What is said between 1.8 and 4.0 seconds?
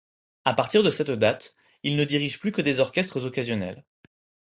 il ne dirige plus que des orchestres occasionnels.